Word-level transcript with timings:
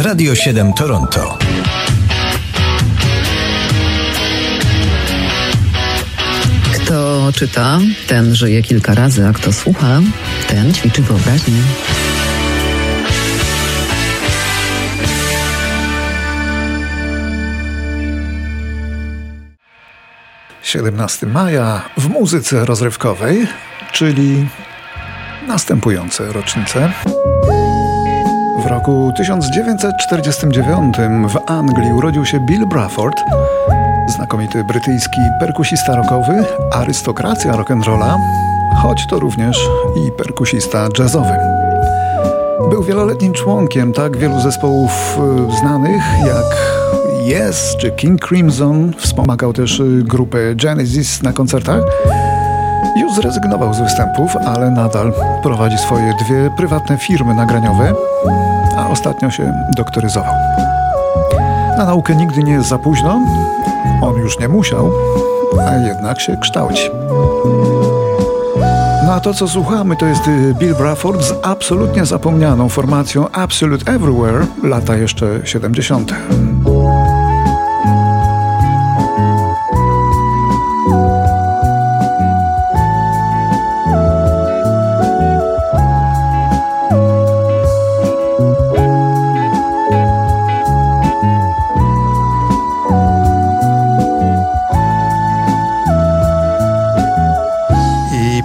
Radio 0.00 0.34
7 0.34 0.72
Toronto. 0.72 1.38
Kto 6.74 7.32
czyta, 7.34 7.78
ten 8.06 8.34
żyje 8.34 8.62
kilka 8.62 8.94
razy, 8.94 9.26
a 9.26 9.32
kto 9.32 9.52
słucha, 9.52 10.00
ten 10.48 10.74
ćwiczy 10.74 11.02
wyobraźnię. 11.02 11.62
17 20.62 21.26
maja 21.26 21.82
w 21.96 22.08
muzyce 22.08 22.64
rozrywkowej, 22.64 23.46
czyli 23.92 24.46
następujące 25.46 26.32
rocznice. 26.32 26.92
Roku 28.80 29.12
1949 29.16 30.96
w 31.28 31.50
Anglii 31.50 31.92
urodził 31.92 32.26
się 32.26 32.40
Bill 32.40 32.66
Bruford, 32.66 33.16
znakomity 34.08 34.64
brytyjski 34.64 35.20
perkusista 35.40 35.96
rockowy, 35.96 36.44
arystokracja 36.72 37.52
rock'n'rolla, 37.52 38.18
choć 38.82 39.06
to 39.06 39.18
również 39.18 39.58
i 39.96 40.12
perkusista 40.12 40.88
jazzowy. 40.98 41.32
Był 42.70 42.82
wieloletnim 42.82 43.32
członkiem 43.32 43.92
tak 43.92 44.16
wielu 44.16 44.40
zespołów 44.40 45.18
y, 45.48 45.56
znanych 45.56 46.02
jak 46.26 46.56
Yes 47.28 47.76
czy 47.80 47.90
King 47.90 48.26
Crimson. 48.28 48.92
Wspomagał 48.98 49.52
też 49.52 49.80
y, 49.80 50.02
grupę 50.04 50.38
Genesis 50.54 51.22
na 51.22 51.32
koncertach. 51.32 51.82
Już 53.00 53.14
zrezygnował 53.14 53.74
z 53.74 53.80
występów, 53.80 54.36
ale 54.36 54.70
nadal 54.70 55.12
prowadzi 55.42 55.78
swoje 55.78 56.14
dwie 56.24 56.50
prywatne 56.56 56.98
firmy 56.98 57.34
nagraniowe, 57.34 57.92
a 58.76 58.88
ostatnio 58.88 59.30
się 59.30 59.52
doktoryzował. 59.76 60.34
Na 61.78 61.84
naukę 61.84 62.16
nigdy 62.16 62.42
nie 62.42 62.52
jest 62.52 62.68
za 62.68 62.78
późno. 62.78 63.20
On 64.02 64.16
już 64.16 64.38
nie 64.38 64.48
musiał, 64.48 64.90
a 65.68 65.74
jednak 65.76 66.20
się 66.20 66.36
kształci. 66.36 66.90
No 69.06 69.12
a 69.12 69.20
to, 69.20 69.34
co 69.34 69.48
słuchamy, 69.48 69.96
to 69.96 70.06
jest 70.06 70.28
y, 70.28 70.54
Bill 70.58 70.74
Bruford 70.74 71.22
z 71.22 71.34
absolutnie 71.42 72.06
zapomnianą 72.06 72.68
formacją 72.68 73.30
Absolute 73.30 73.92
Everywhere, 73.92 74.46
lata 74.62 74.96
jeszcze 74.96 75.40
70. 75.44 76.14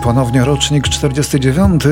ponownie 0.06 0.46
rocznik 0.46 0.88
49. 0.88 1.84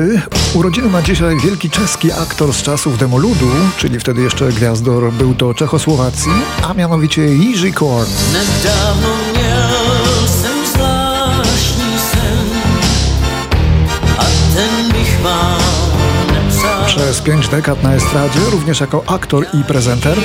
Urodziny 0.54 0.88
ma 0.88 1.02
dzisiaj 1.02 1.36
wielki 1.44 1.70
czeski 1.70 2.12
aktor 2.12 2.52
z 2.52 2.62
czasów 2.62 2.98
Demoludu, 2.98 3.50
czyli 3.76 4.00
wtedy 4.00 4.22
jeszcze 4.22 4.48
gwiazdor 4.48 5.12
był 5.12 5.34
to 5.34 5.54
Czechosłowacji, 5.54 6.32
a 6.68 6.74
mianowicie 6.74 7.22
Jiří 7.22 7.72
Korn. 7.72 8.10
Przez 16.86 17.20
pięć 17.20 17.48
dekad 17.48 17.82
na 17.82 17.94
estradzie, 17.94 18.40
również 18.50 18.80
jako 18.80 19.04
aktor 19.06 19.46
i 19.54 19.64
prezenter. 19.64 20.18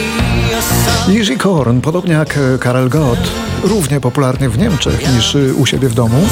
Jiří 1.08 1.38
Korn, 1.38 1.81
podobnie 1.81 2.14
jak 2.14 2.40
Karel 2.59 2.90
Gott, 2.90 3.31
równie 3.64 4.00
popularny 4.00 4.50
w 4.50 4.58
Niemczech 4.58 5.16
niż 5.16 5.38
u 5.58 5.66
siebie 5.66 5.90
w 5.90 5.94
domu 5.94 6.28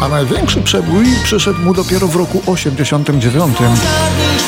a 0.00 0.08
największy 0.08 0.62
przebój 0.62 1.04
przyszedł 1.24 1.60
mu 1.60 1.74
dopiero 1.74 2.08
w 2.08 2.16
roku 2.16 2.42
89, 2.46 3.56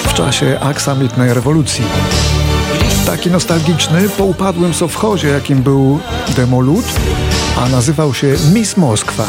w 0.05 0.15
czasie 0.15 0.59
aksamitnej 0.61 1.35
rewolucji. 1.35 1.85
Taki 3.07 3.31
nostalgiczny 3.31 4.09
po 4.09 4.25
upadłym 4.25 4.75
sowchozie, 4.75 5.29
jakim 5.29 5.63
był 5.63 6.01
Demolud, 6.37 6.85
a 7.57 7.69
nazywał 7.69 8.15
się 8.15 8.37
Miss 8.53 8.77
Moskwa. 8.77 9.27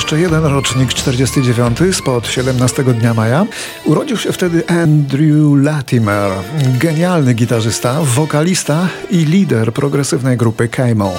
Jeszcze 0.00 0.20
jeden 0.20 0.44
rocznik 0.44 0.94
49 0.94 1.78
spod 1.92 2.26
17 2.26 2.84
dnia 2.84 3.14
maja. 3.14 3.46
Urodził 3.84 4.16
się 4.16 4.32
wtedy 4.32 4.68
Andrew 4.68 5.64
Latimer, 5.64 6.30
genialny 6.78 7.34
gitarzysta, 7.34 7.98
wokalista 8.02 8.88
i 9.10 9.16
lider 9.16 9.72
progresywnej 9.72 10.36
grupy 10.36 10.68
Camo. 10.68 11.12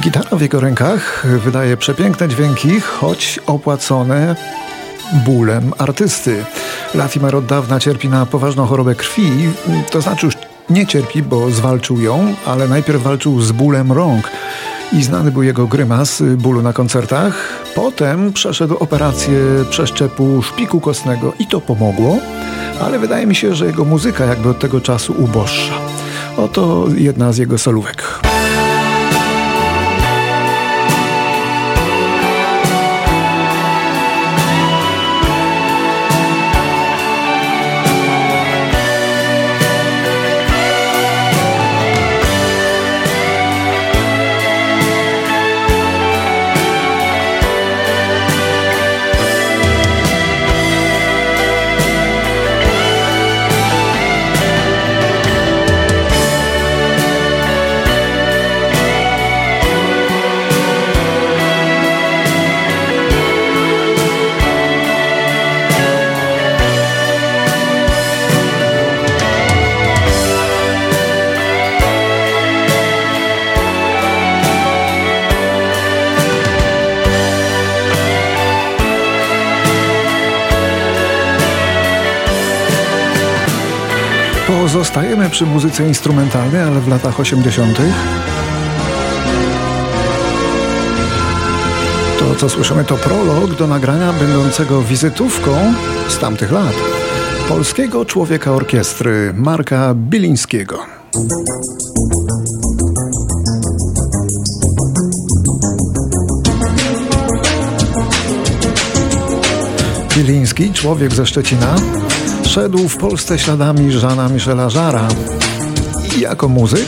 Gitara 0.00 0.36
w 0.36 0.40
jego 0.40 0.60
rękach 0.60 1.26
wydaje 1.44 1.76
przepiękne 1.76 2.28
dźwięki, 2.28 2.80
choć 2.80 3.40
opłacone 3.46 4.36
bólem 5.24 5.72
artysty. 5.78 6.44
Latimer 6.94 7.36
od 7.36 7.46
dawna 7.46 7.80
cierpi 7.80 8.08
na 8.08 8.26
poważną 8.26 8.66
chorobę 8.66 8.94
krwi, 8.94 9.30
to 9.90 10.00
znaczy 10.00 10.26
już 10.26 10.34
nie 10.70 10.86
cierpi, 10.86 11.22
bo 11.22 11.50
zwalczył 11.50 12.00
ją, 12.00 12.34
ale 12.46 12.68
najpierw 12.68 13.02
walczył 13.02 13.40
z 13.40 13.52
bólem 13.52 13.92
rąk 13.92 14.30
i 14.92 15.02
znany 15.02 15.30
był 15.30 15.42
jego 15.42 15.66
grymas 15.66 16.22
bólu 16.36 16.62
na 16.62 16.72
koncertach. 16.72 17.62
Potem 17.74 18.32
przeszedł 18.32 18.76
operację 18.76 19.38
przeszczepu 19.70 20.42
szpiku 20.42 20.80
kostnego 20.80 21.32
i 21.38 21.46
to 21.46 21.60
pomogło, 21.60 22.18
ale 22.80 22.98
wydaje 22.98 23.26
mi 23.26 23.34
się, 23.34 23.54
że 23.54 23.66
jego 23.66 23.84
muzyka 23.84 24.24
jakby 24.24 24.48
od 24.48 24.58
tego 24.58 24.80
czasu 24.80 25.14
uboższa. 25.18 25.74
Oto 26.36 26.86
jedna 26.96 27.32
z 27.32 27.38
jego 27.38 27.58
solówek. 27.58 28.31
Pozostajemy 84.72 85.30
przy 85.30 85.46
muzyce 85.46 85.88
instrumentalnej, 85.88 86.62
ale 86.62 86.80
w 86.80 86.88
latach 86.88 87.20
80. 87.20 87.78
To, 92.18 92.34
co 92.34 92.48
słyszymy, 92.48 92.84
to 92.84 92.96
prolog 92.96 93.54
do 93.54 93.66
nagrania 93.66 94.12
będącego 94.12 94.82
wizytówką 94.82 95.74
z 96.08 96.18
tamtych 96.18 96.52
lat 96.52 96.74
polskiego 97.48 98.04
człowieka 98.04 98.52
orkiestry 98.52 99.32
Marka 99.36 99.94
Bilińskiego. 99.94 100.78
Biliński, 110.16 110.72
człowiek 110.72 111.14
ze 111.14 111.26
Szczecina, 111.26 111.74
szedł 112.52 112.88
w 112.88 112.96
Polsce 112.96 113.38
śladami 113.38 113.92
Żana 113.92 114.28
Michela 114.28 114.70
Żara 114.70 115.08
i 116.16 116.20
jako 116.20 116.48
muzyk, 116.48 116.86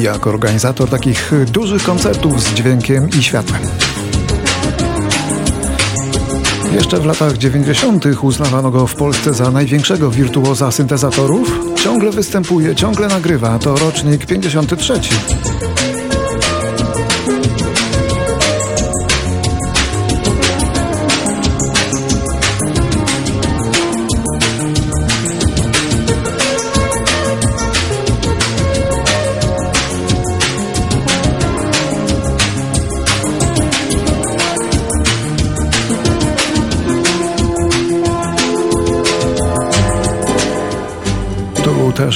jako 0.00 0.30
organizator 0.30 0.88
takich 0.88 1.32
dużych 1.52 1.82
koncertów 1.82 2.42
z 2.42 2.54
dźwiękiem 2.54 3.08
i 3.18 3.22
światłem. 3.22 3.62
Jeszcze 6.72 7.00
w 7.00 7.06
latach 7.06 7.38
90. 7.38 8.04
uznawano 8.22 8.70
go 8.70 8.86
w 8.86 8.94
Polsce 8.94 9.34
za 9.34 9.50
największego 9.50 10.10
wirtuoza 10.10 10.70
syntezatorów. 10.70 11.58
Ciągle 11.76 12.10
występuje, 12.10 12.74
ciągle 12.74 13.08
nagrywa. 13.08 13.58
To 13.58 13.76
rocznik 13.76 14.26
53. 14.26 15.00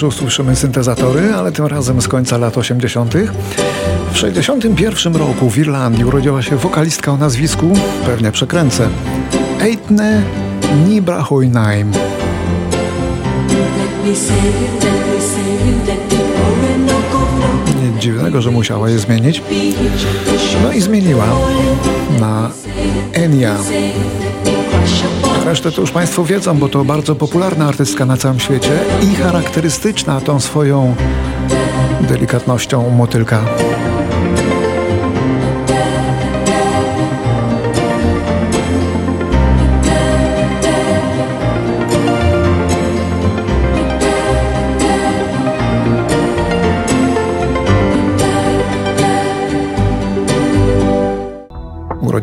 też 0.05 0.15
usłyszymy 0.15 0.57
syntezatory, 0.57 1.35
ale 1.35 1.53
tym 1.53 1.67
razem 1.67 2.03
z 2.03 2.09
końca 2.09 2.39
lat 2.39 2.59
80. 2.59 3.15
W 4.13 4.19
61 4.19 5.17
roku 5.17 5.51
w 5.51 5.59
Irlandii 5.59 6.05
urodziła 6.05 6.43
się 6.43 6.57
wokalistka 6.57 7.13
o 7.13 7.17
nazwisku, 7.17 7.73
pewnie 8.07 8.33
przekręcę, 8.33 8.89
Eitne 9.61 10.23
Nibrahoinaim. 10.89 11.93
Nic 17.83 18.03
dziwnego, 18.03 18.43
że 18.43 18.51
musiała 18.51 18.91
je 18.91 18.99
zmienić. 18.99 19.43
No 20.63 20.73
i 20.73 20.81
zmieniła 20.81 21.27
na 22.21 22.51
Enia. 23.13 23.57
Resztę 25.45 25.73
to 25.73 25.81
już 25.81 25.91
Państwo 25.91 26.25
wiedzą, 26.25 26.59
bo 26.59 26.69
to 26.69 26.85
bardzo 26.85 27.15
popularna 27.15 27.69
artystka 27.69 28.07
na 28.07 28.17
całym 28.17 28.41
świecie 28.41 28.79
i 29.03 29.15
charakterystyczna 29.15 30.21
tą 30.21 30.41
swoją 30.41 30.95
delikatnością 32.01 32.91
motylka. 32.91 33.45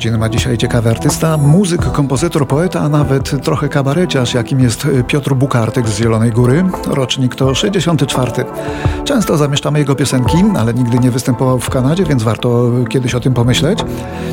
Urodziny 0.02 0.18
ma 0.18 0.30
dzisiaj 0.30 0.58
ciekawy 0.58 0.90
artysta, 0.90 1.38
muzyk, 1.38 1.92
kompozytor, 1.92 2.48
poeta, 2.48 2.80
a 2.80 2.90
nawet 2.90 3.44
trochę 3.44 3.70
kabareciarz, 3.70 4.34
jakim 4.34 4.60
jest 4.60 4.88
Piotr 5.08 5.34
Bukartyk 5.34 5.88
z 5.88 5.98
Zielonej 5.98 6.32
Góry. 6.32 6.64
Rocznik 6.88 7.36
to 7.36 7.56
64. 7.56 8.32
Często 9.04 9.38
zamieszczamy 9.38 9.80
jego 9.80 9.96
piosenki, 9.96 10.38
ale 10.60 10.74
nigdy 10.74 11.00
nie 11.00 11.12
występował 11.12 11.60
w 11.60 11.70
Kanadzie, 11.70 12.06
więc 12.06 12.24
warto 12.24 12.72
kiedyś 12.90 13.16
o 13.16 13.20
tym 13.20 13.34
pomyśleć. 13.34 13.80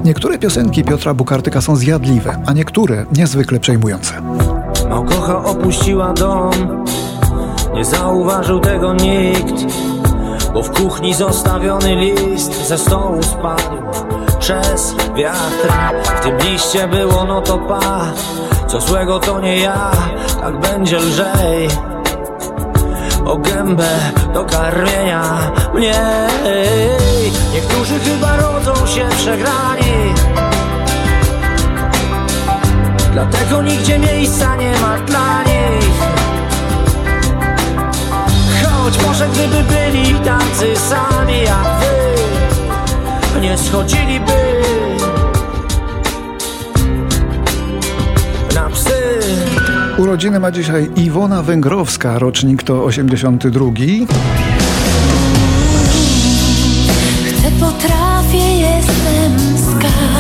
Niektóre 0.05 0.39
piosenki 0.39 0.85
Piotra 0.85 1.15
Bukartyka 1.15 1.61
są 1.61 1.77
zjadliwe, 1.77 2.43
a 2.47 2.53
niektóre 2.53 3.07
niezwykle 3.17 3.61
przejmujące. 3.61 4.15
Małkocha 4.89 5.45
opuściła 5.45 6.13
dom, 6.13 6.85
nie 7.75 7.85
zauważył 7.85 8.61
tego 8.61 8.95
nikt, 8.95 9.65
bo 10.55 10.63
w 10.63 10.71
kuchni 10.71 11.15
zostawiony 11.15 11.97
list 11.97 12.69
ze 12.69 12.79
stołu 12.79 13.23
spadł 13.23 14.18
przez 14.41 14.95
wiatr. 15.17 15.73
W 16.05 16.21
tym 16.21 16.39
liście 16.39 16.89
było 16.89 17.25
no 17.25 17.41
to 17.41 17.59
pa 17.59 18.13
Co 18.69 18.81
złego 18.81 19.19
to 19.19 19.41
nie 19.41 19.59
ja. 19.59 19.91
Tak 20.41 20.61
będzie 20.61 20.99
lżej. 20.99 21.69
O 23.27 23.37
gębę 23.37 23.89
do 24.35 24.45
karmienia 24.45 25.53
mnie 25.75 25.95
Niektórzy 27.53 28.01
chyba 28.01 28.37
rodzą 28.37 28.87
się 28.87 29.09
przegrani. 29.17 30.15
Dlatego 33.13 33.63
nigdzie 33.63 33.99
miejsca 33.99 34.57
nie 34.57 34.73
ma 34.73 34.99
dla 34.99 35.43
nich. 35.43 35.99
Choć 38.63 39.07
może 39.07 39.29
gdyby 39.29 39.63
byli 39.63 40.15
tacy 40.15 40.77
sami 40.77 41.28
schodziliby 43.69 44.33
na 48.55 48.71
psy. 48.71 48.93
Urodziny 49.99 50.41
ma 50.41 50.51
dzisiaj 50.51 50.91
Iwona 50.97 51.43
Węgrowska, 51.43 52.19
rocznik 52.19 52.63
to 52.63 52.85
82. 52.85 53.71
Chcę, 57.25 57.51
potrafię, 57.61 58.59
jestem 58.59 59.33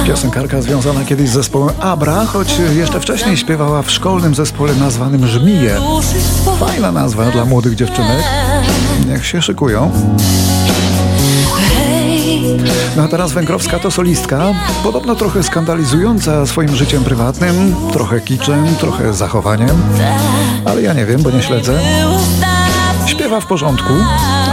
Piosenkarka 0.07 0.63
związana 0.63 1.05
kiedyś 1.05 1.29
z 1.29 1.33
zespołem 1.33 1.75
Abra, 1.81 2.25
choć 2.25 2.55
jeszcze 2.77 3.01
wcześniej 3.01 3.37
śpiewała 3.37 3.83
w 3.83 3.91
szkolnym 3.91 4.35
zespole 4.35 4.75
nazwanym 4.75 5.27
Żmije. 5.27 5.81
Fajna 6.61 6.93
nazwa 6.93 7.25
dla 7.25 7.45
młodych 7.45 7.75
dziewczynek. 7.75 8.23
Niech 9.09 9.27
się 9.27 9.43
szykują. 9.43 9.91
No 12.97 13.03
a 13.03 13.09
teraz 13.09 13.33
Węgrowska 13.33 13.79
to 13.79 13.91
solistka, 13.91 14.55
podobno 14.83 15.15
trochę 15.15 15.43
skandalizująca 15.43 16.47
swoim 16.47 16.77
życiem 16.77 17.05
prywatnym, 17.05 17.75
trochę 17.93 18.21
kiczem, 18.21 18.67
trochę 18.81 19.15
zachowaniem, 19.15 19.77
ale 20.65 20.83
ja 20.83 20.93
nie 20.93 21.07
wiem, 21.07 21.23
bo 21.23 21.31
nie 21.31 21.43
śledzę. 21.43 21.81
Śpiewa 23.07 23.41
w 23.41 23.47
porządku, 23.47 23.93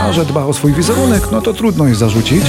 a 0.04 0.14
że 0.14 0.26
dba 0.26 0.46
o 0.46 0.54
swój 0.54 0.74
wizerunek, 0.74 1.32
no 1.32 1.42
to 1.42 1.54
trudno 1.54 1.86
jej 1.86 1.96
zarzucić. 1.96 2.44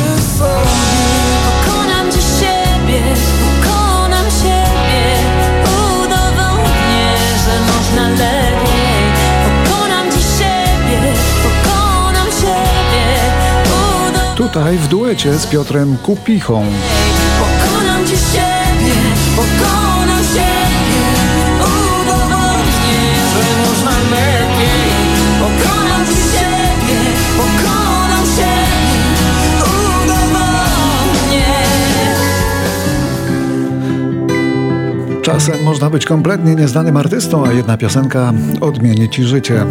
Tutaj 14.37 14.79
w 14.79 14.89
duecie 14.89 15.35
z 15.35 15.47
Piotrem 15.47 15.97
Kupichą. 15.97 16.65
Pokonam 17.39 18.07
siebie, 18.07 18.95
pokonam 19.37 20.25
siebie, 20.25 21.03
udowodnię, 21.61 23.03
że 23.33 23.45
można 23.67 23.91
lepiej. 24.11 24.91
Pokonam 25.41 26.07
siebie, 26.07 27.01
pokonam 27.37 28.27
siebie, 28.37 29.63
udowodnię. 30.05 31.53
Czasem 35.23 35.63
można 35.63 35.91
być 35.91 36.05
kompletnie 36.05 36.55
nieznanym 36.55 36.97
artystą, 36.97 37.47
a 37.47 37.53
jedna 37.53 37.77
piosenka 37.77 38.33
odmieni 38.61 39.09
ci 39.09 39.25
życie. 39.25 39.65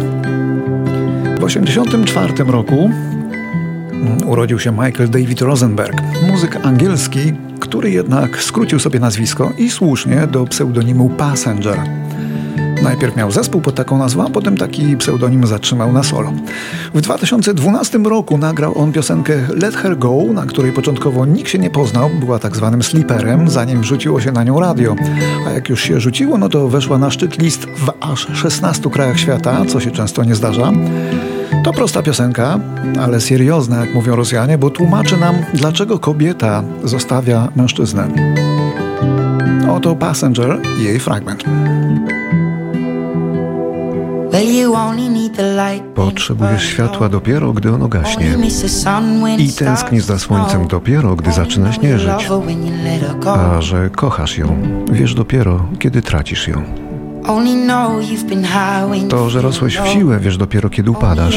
W 1.36 1.40
1984 1.40 2.44
roku 2.44 2.90
urodził 4.26 4.58
się 4.58 4.72
Michael 4.72 5.10
David 5.10 5.40
Rosenberg, 5.40 6.02
muzyk 6.30 6.56
angielski, 6.66 7.32
który 7.60 7.90
jednak 7.90 8.42
skrócił 8.42 8.78
sobie 8.78 9.00
nazwisko 9.00 9.52
i 9.58 9.70
słusznie 9.70 10.26
do 10.26 10.44
pseudonimu 10.44 11.08
Passenger. 11.08 11.80
Najpierw 12.82 13.16
miał 13.16 13.30
zespół 13.30 13.60
pod 13.60 13.74
taką 13.74 13.98
nazwą, 13.98 14.26
a 14.26 14.30
potem 14.30 14.56
taki 14.56 14.96
pseudonim 14.96 15.46
zatrzymał 15.46 15.92
na 15.92 16.02
solo. 16.02 16.32
W 16.94 17.00
2012 17.00 17.98
roku 17.98 18.38
nagrał 18.38 18.78
on 18.78 18.92
piosenkę 18.92 19.34
Let 19.48 19.74
Her 19.76 19.98
Go, 19.98 20.24
na 20.32 20.46
której 20.46 20.72
początkowo 20.72 21.26
nikt 21.26 21.50
się 21.50 21.58
nie 21.58 21.70
poznał, 21.70 22.10
była 22.20 22.38
tak 22.38 22.56
zwanym 22.56 22.82
sleeperem, 22.82 23.50
zanim 23.50 23.84
rzuciło 23.84 24.20
się 24.20 24.32
na 24.32 24.44
nią 24.44 24.60
radio. 24.60 24.96
A 25.46 25.50
jak 25.50 25.68
już 25.68 25.82
się 25.82 26.00
rzuciło, 26.00 26.38
no 26.38 26.48
to 26.48 26.68
weszła 26.68 26.98
na 26.98 27.10
szczyt 27.10 27.38
list 27.38 27.66
w 27.66 27.92
aż 28.00 28.26
16 28.34 28.90
krajach 28.90 29.20
świata, 29.20 29.64
co 29.68 29.80
się 29.80 29.90
często 29.90 30.24
nie 30.24 30.34
zdarza. 30.34 30.72
To 31.66 31.72
prosta 31.72 32.02
piosenka, 32.02 32.58
ale 33.00 33.20
seriozna, 33.20 33.76
jak 33.80 33.94
mówią 33.94 34.16
Rosjanie, 34.16 34.58
bo 34.58 34.70
tłumaczy 34.70 35.16
nam, 35.16 35.34
dlaczego 35.54 35.98
kobieta 35.98 36.62
zostawia 36.84 37.48
mężczyznę. 37.56 38.08
Oto 39.70 39.96
Passenger 39.96 40.60
i 40.80 40.84
jej 40.84 41.00
fragment. 41.00 41.44
Potrzebujesz 45.94 46.64
światła 46.64 47.08
dopiero, 47.08 47.52
gdy 47.52 47.72
ono 47.72 47.88
gaśnie. 47.88 48.36
I 49.38 49.52
tęsknisz 49.52 50.04
za 50.04 50.18
słońcem 50.18 50.68
dopiero, 50.68 51.16
gdy 51.16 51.32
zaczyna 51.32 51.72
śnieżyć. 51.72 52.28
A 53.26 53.60
że 53.60 53.90
kochasz 53.90 54.38
ją, 54.38 54.62
wiesz 54.92 55.14
dopiero, 55.14 55.68
kiedy 55.78 56.02
tracisz 56.02 56.48
ją. 56.48 56.85
To, 59.08 59.30
że 59.30 59.42
rosłeś 59.42 59.78
w 59.78 59.88
siłę, 59.88 60.18
wiesz 60.20 60.36
dopiero 60.36 60.70
kiedy 60.70 60.90
upadasz. 60.90 61.34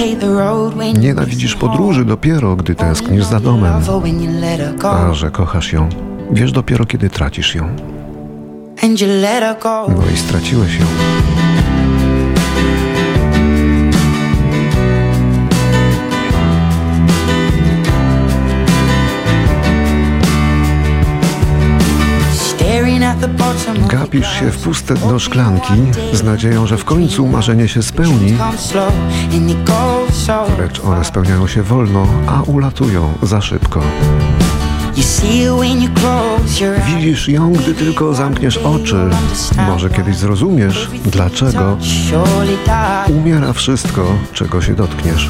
Nienawidzisz 0.99 1.55
podróży 1.55 2.05
dopiero, 2.05 2.55
gdy 2.55 2.75
tęsknisz 2.75 3.23
za 3.25 3.39
domem. 3.39 3.83
A 5.09 5.13
że 5.13 5.31
kochasz 5.31 5.73
ją, 5.73 5.89
wiesz 6.31 6.51
dopiero 6.51 6.85
kiedy 6.85 7.09
tracisz 7.09 7.55
ją. 7.55 7.69
No 9.89 10.03
i 10.13 10.17
straciłeś 10.17 10.75
ją. 10.79 10.85
Gapisz 23.87 24.39
się 24.39 24.51
w 24.51 24.57
puste 24.57 24.93
dno 24.93 25.19
szklanki 25.19 25.73
z 26.13 26.23
nadzieją, 26.23 26.67
że 26.67 26.77
w 26.77 26.85
końcu 26.85 27.27
marzenie 27.27 27.67
się 27.67 27.83
spełni, 27.83 28.37
lecz 30.59 30.79
one 30.83 31.05
spełniają 31.05 31.47
się 31.47 31.63
wolno, 31.63 32.07
a 32.27 32.41
ulatują 32.41 33.13
za 33.23 33.41
szybko. 33.41 33.81
Widzisz 36.87 37.29
ją, 37.29 37.53
gdy 37.53 37.73
tylko 37.73 38.13
zamkniesz 38.13 38.57
oczy. 38.57 39.09
Może 39.67 39.89
kiedyś 39.89 40.15
zrozumiesz, 40.17 40.89
dlaczego 41.05 41.77
umiera 43.09 43.53
wszystko, 43.53 44.05
czego 44.33 44.61
się 44.61 44.73
dotkniesz. 44.73 45.29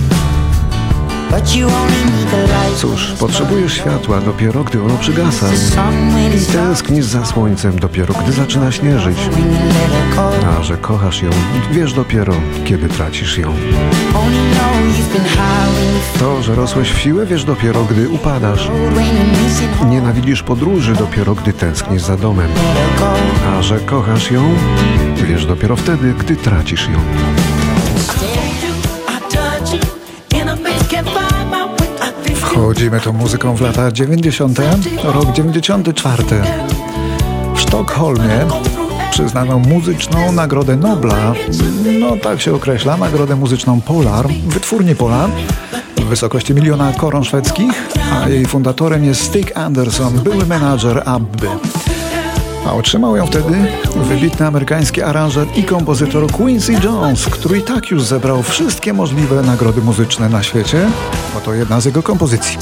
Cóż, 2.76 3.14
potrzebujesz 3.20 3.74
światła 3.74 4.22
dopiero, 4.22 4.64
gdy 4.64 4.84
ono 4.84 4.98
przygasa. 4.98 5.48
I 6.36 6.54
tęsknisz 6.54 7.06
za 7.06 7.26
słońcem 7.26 7.80
dopiero, 7.80 8.14
gdy 8.24 8.32
zaczyna 8.32 8.72
śnieżyć. 8.72 9.18
A 10.60 10.64
że 10.64 10.78
kochasz 10.78 11.22
ją, 11.22 11.30
wiesz 11.72 11.94
dopiero, 11.94 12.34
kiedy 12.66 12.90
tracisz 12.90 13.38
ją. 13.38 13.54
To, 16.20 16.44
że 16.44 16.56
rosłeś 16.56 16.92
w 16.92 17.00
siłę, 17.00 17.26
wiesz 17.26 17.44
dopiero, 17.44 17.84
gdy 17.84 18.10
upadasz. 18.10 18.70
Nienawidzisz 19.90 20.44
podróży 20.44 20.94
dopiero, 20.94 21.36
gdy 21.36 21.54
tęsknisz 21.54 22.02
za 22.02 22.18
domem. 22.18 22.50
A 23.58 23.62
że 23.62 23.80
kochasz 23.80 24.32
ją, 24.32 24.44
wiesz 25.28 25.46
dopiero 25.46 25.76
wtedy, 25.76 26.14
gdy 26.20 26.36
tracisz 26.36 26.90
ją. 26.90 27.00
Wchodzimy 32.50 33.02
tą 33.02 33.14
muzyką 33.14 33.56
w 33.56 33.62
lata 33.62 33.92
90. 33.92 34.60
Rok 35.04 35.32
94. 35.32 36.24
W 37.56 37.60
Sztokholmie 37.60 38.48
przyznano 39.12 39.60
muzyczną 39.60 40.32
Nagrodę 40.32 40.76
Nobla. 40.76 41.34
No 42.00 42.18
tak 42.18 42.42
się 42.42 42.56
określa, 42.56 42.98
Nagrodę 42.98 43.36
Muzyczną 43.36 43.82
Polar, 43.82 44.28
wytwórni 44.48 44.96
Polar 44.96 45.30
w 45.98 46.04
wysokości 46.04 46.54
miliona 46.54 46.94
koron 46.94 47.24
szwedzkich, 47.24 47.90
a 48.12 48.30
jej 48.30 48.46
fundatorem 48.46 49.04
jest 49.04 49.24
Stig 49.24 49.58
Anderson, 49.58 50.14
były 50.14 50.46
menadżer 50.46 51.04
Abby. 51.06 51.48
A 52.70 52.74
otrzymał 52.74 53.16
ją 53.16 53.28
wtedy 53.28 53.68
wybitny 53.96 54.48
amerykański 54.48 55.02
aranżer 55.02 55.48
i 55.56 55.64
kompozytor 55.64 56.32
Quincy 56.32 56.74
Jones, 56.84 57.26
który 57.26 57.58
i 57.58 57.62
tak 57.62 57.92
już 57.92 58.04
zebrał 58.04 58.44
wszystkie 58.44 58.94
możliwe 58.94 59.42
nagrody 59.42 59.82
muzyczne 59.82 60.30
na 60.30 60.44
świecie. 60.44 60.88
Oto 61.38 61.54
jedna 61.54 61.82
z 61.82 61.86
jego 61.86 62.04
kompozycji. 62.04 62.58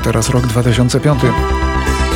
Teraz 0.00 0.30
rok 0.30 0.46
2005. 0.46 1.22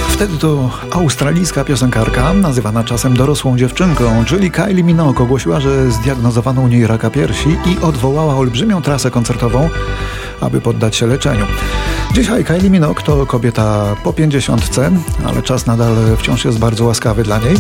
Wtedy 0.09 0.39
to 0.39 0.71
australijska 0.91 1.65
piosenkarka, 1.65 2.33
nazywana 2.35 2.85
czasem 2.85 3.17
dorosłą 3.17 3.59
dziewczynką, 3.59 4.25
czyli 4.25 4.51
Kylie 4.51 4.85
Minogue, 4.85 5.23
ogłosiła, 5.23 5.61
że 5.61 5.91
zdiagnozowano 5.91 6.63
u 6.63 6.69
niej 6.69 6.87
raka 6.87 7.11
piersi 7.11 7.49
i 7.67 7.79
odwołała 7.83 8.37
olbrzymią 8.37 8.83
trasę 8.83 9.11
koncertową, 9.11 9.69
aby 10.41 10.61
poddać 10.61 10.97
się 10.97 11.07
leczeniu. 11.07 11.47
Dzisiaj 12.15 12.45
Kylie 12.45 12.71
Minogue 12.71 13.03
to 13.05 13.27
kobieta 13.27 13.97
po 14.05 14.13
pięćdziesiątce, 14.13 14.91
ale 15.27 15.43
czas 15.43 15.67
nadal 15.67 15.97
wciąż 16.19 16.45
jest 16.45 16.59
bardzo 16.59 16.85
łaskawy 16.85 17.23
dla 17.23 17.39
niej. 17.39 17.57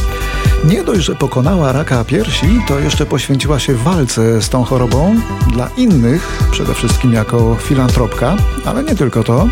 Nie 0.64 0.84
dość, 0.84 1.00
że 1.00 1.14
pokonała 1.14 1.72
raka 1.72 2.04
piersi, 2.04 2.60
to 2.68 2.78
jeszcze 2.78 3.06
poświęciła 3.06 3.58
się 3.58 3.74
walce 3.74 4.42
z 4.42 4.48
tą 4.48 4.64
chorobą 4.64 5.20
dla 5.52 5.68
innych, 5.76 6.42
przede 6.50 6.74
wszystkim 6.74 7.12
jako 7.12 7.56
filantropka, 7.60 8.36
ale 8.64 8.84
nie 8.84 8.94
tylko 8.94 9.22
to. 9.22 9.48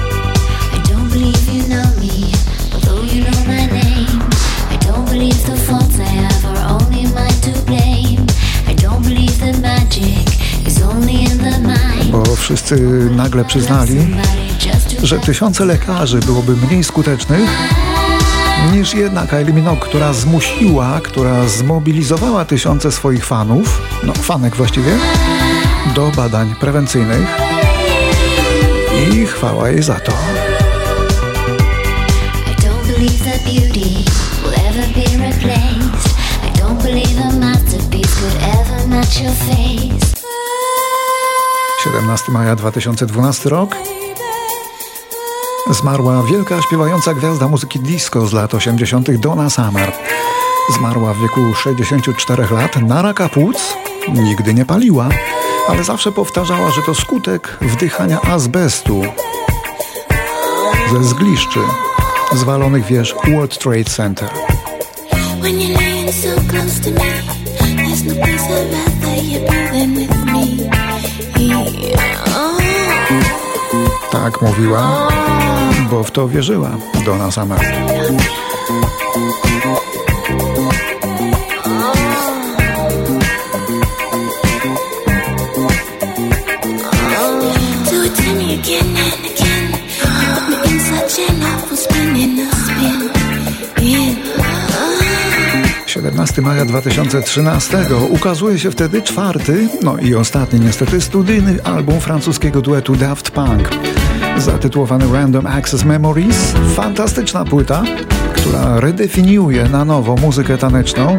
Nagle 13.10 13.44
przyznali, 13.44 14.16
że 15.02 15.18
tysiące 15.18 15.64
lekarzy 15.64 16.18
byłoby 16.18 16.56
mniej 16.56 16.84
skutecznych 16.84 17.50
niż 18.72 18.94
jedna 18.94 19.26
Kylie 19.26 19.52
Minogue, 19.52 19.80
która 19.80 20.12
zmusiła, 20.12 21.00
która 21.00 21.48
zmobilizowała 21.48 22.44
tysiące 22.44 22.92
swoich 22.92 23.26
fanów, 23.26 23.82
no 24.02 24.12
fanek 24.12 24.56
właściwie, 24.56 24.92
do 25.94 26.10
badań 26.16 26.54
prewencyjnych. 26.60 27.28
I 29.12 29.26
chwała 29.26 29.68
jej 29.68 29.82
za 29.82 30.00
to. 30.00 30.12
your 39.20 39.32
face. 39.32 39.89
17 41.90 42.32
maja 42.32 42.56
2012 42.56 43.50
rok 43.50 43.76
Zmarła 45.70 46.22
wielka 46.22 46.62
śpiewająca 46.62 47.14
gwiazda 47.14 47.48
muzyki 47.48 47.80
disco 47.80 48.26
z 48.26 48.32
lat 48.32 48.54
80. 48.54 49.16
Donna 49.16 49.50
Summer. 49.50 49.92
Zmarła 50.76 51.14
w 51.14 51.20
wieku 51.20 51.54
64 51.54 52.46
lat 52.50 52.76
na 52.76 53.02
raka 53.02 53.28
płuc. 53.28 53.56
Nigdy 54.08 54.54
nie 54.54 54.64
paliła, 54.64 55.08
ale 55.68 55.84
zawsze 55.84 56.12
powtarzała, 56.12 56.70
że 56.70 56.82
to 56.82 56.94
skutek 56.94 57.58
wdychania 57.60 58.20
azbestu 58.22 59.02
ze 60.92 61.04
zgliszczy 61.04 61.60
zwalonych 62.32 62.84
wież 62.84 63.14
World 63.28 63.58
Trade 63.58 63.84
Center. 63.84 64.28
Tak 74.10 74.42
mówiła, 74.42 75.08
bo 75.90 76.04
w 76.04 76.10
to 76.10 76.28
wierzyła 76.28 76.70
Donna 77.04 77.30
Summer. 77.30 77.60
17 96.00 96.42
maja 96.42 96.64
2013 96.64 97.78
ukazuje 98.10 98.58
się 98.58 98.70
wtedy 98.70 99.02
czwarty, 99.02 99.68
no 99.82 99.98
i 99.98 100.14
ostatni 100.14 100.60
niestety 100.60 101.00
studyjny 101.00 101.62
album 101.64 102.00
francuskiego 102.00 102.60
duetu 102.60 102.96
Daft 102.96 103.30
Punk 103.30 103.70
zatytułowany 104.38 105.12
Random 105.12 105.46
Access 105.46 105.84
Memories. 105.84 106.54
Fantastyczna 106.74 107.44
płyta, 107.44 107.82
która 108.32 108.80
redefiniuje 108.80 109.68
na 109.68 109.84
nowo 109.84 110.16
muzykę 110.16 110.58
taneczną. 110.58 111.18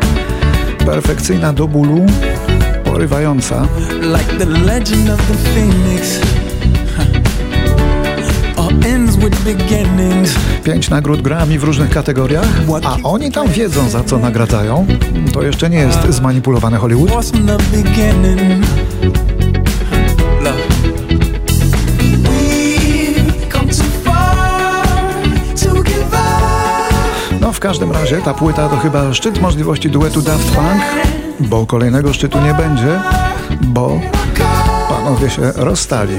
Perfekcyjna 0.86 1.54
do 1.54 1.68
bólu, 1.68 2.06
porywająca. 2.84 3.68
Like 4.02 4.46
Pięć 10.64 10.90
nagród 10.90 11.22
Grammy 11.22 11.60
w 11.60 11.64
różnych 11.64 11.90
kategoriach, 11.90 12.48
a 12.84 12.98
oni 13.04 13.32
tam 13.32 13.48
wiedzą 13.48 13.90
za 13.90 14.04
co 14.04 14.20
nagradzają. 14.20 14.86
To 15.34 15.42
jeszcze 15.44 15.70
nie 15.70 15.78
jest 15.78 16.00
zmanipulowany 16.10 16.78
Hollywood. 16.78 17.12
No 27.42 27.54
w 27.54 27.60
każdym 27.60 27.92
razie 27.92 28.18
ta 28.18 28.34
płyta 28.34 28.70
to 28.70 28.78
chyba 28.78 29.14
szczyt 29.14 29.42
możliwości 29.42 29.90
duetu 29.90 30.22
Daft 30.22 30.52
Punk, 30.52 30.84
bo 31.40 31.66
kolejnego 31.66 32.14
szczytu 32.14 32.42
nie 32.42 32.54
będzie, 32.54 33.00
bo 33.62 34.00
panowie 34.90 35.30
się 35.30 35.52
rozstali. 35.56 36.14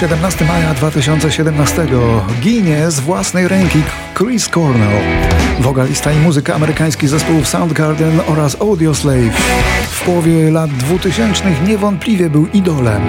17 0.00 0.44
maja 0.44 0.74
2017 0.74 1.86
ginie 2.40 2.90
z 2.90 3.00
własnej 3.00 3.48
ręki 3.48 3.82
Chris 4.18 4.48
Cornell, 4.48 5.02
wokalista 5.60 6.12
i 6.12 6.16
muzyk 6.16 6.50
amerykańskich 6.50 7.08
zespołów 7.08 7.48
Soundgarden 7.48 8.20
oraz 8.26 8.60
Audioslave. 8.60 9.32
W 9.90 10.04
połowie 10.04 10.50
lat 10.50 10.70
2000 10.70 11.44
niewątpliwie 11.66 12.30
był 12.30 12.46
idolem. 12.46 13.02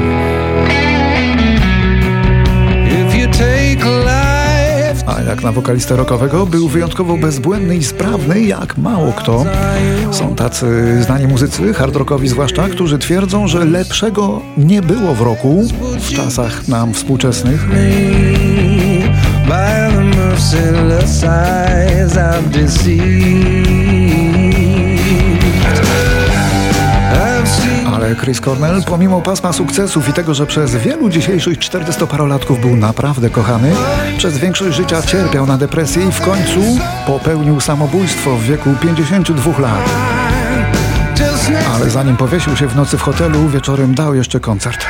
A 5.06 5.22
jak 5.22 5.44
na 5.44 5.52
wokalistę 5.52 5.96
rockowego 5.96 6.46
był 6.46 6.68
wyjątkowo 6.68 7.18
bezbłędny 7.18 7.78
i 7.78 7.84
sprawny 7.84 8.42
jak 8.42 8.78
mało 8.78 9.14
kto. 9.14 9.46
Są 10.12 10.36
tacy 10.36 10.98
znani 11.04 11.28
muzycy, 11.28 11.74
hard 11.74 11.96
rockowi 11.96 12.28
zwłaszcza, 12.28 12.70
którzy 12.70 12.98
twierdzą, 12.98 13.48
że 13.48 13.66
lepszego 13.66 14.42
nie 14.58 14.82
było 14.82 15.16
w 15.16 15.22
roku 15.22 15.68
w 16.00 16.10
czasach 16.10 16.68
nam 16.68 16.94
współczesnych. 16.94 17.68
By 19.48 19.92
the 19.92 20.04
merciless 20.04 21.24
eyes 21.24 22.14
deceived 22.52 23.61
Chris 28.16 28.42
Cornell, 28.42 28.84
pomimo 28.84 29.22
pasma 29.22 29.54
sukcesów 29.54 30.10
i 30.10 30.14
tego, 30.14 30.34
że 30.34 30.46
przez 30.46 30.76
wielu 30.76 31.10
dzisiejszych 31.10 31.58
40-parolatków 31.58 32.62
był 32.62 32.76
naprawdę 32.76 33.30
kochany, 33.30 33.72
przez 34.18 34.38
większość 34.38 34.78
życia 34.78 35.02
cierpiał 35.02 35.46
na 35.46 35.58
depresję 35.58 36.08
i 36.08 36.12
w 36.12 36.22
końcu 36.22 36.60
popełnił 37.08 37.60
samobójstwo 37.60 38.38
w 38.38 38.44
wieku 38.44 38.70
52 38.82 39.60
lat. 39.60 39.90
Ale 41.76 41.90
zanim 41.90 42.18
powiesił 42.18 42.58
się 42.58 42.68
w 42.68 42.76
nocy 42.76 42.98
w 42.98 43.02
hotelu, 43.02 43.50
wieczorem 43.50 43.96
dał 43.96 44.16
jeszcze 44.16 44.40
koncert. 44.40 44.86